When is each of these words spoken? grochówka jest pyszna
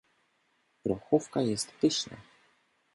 grochówka 0.85 1.41
jest 1.41 1.71
pyszna 1.71 2.17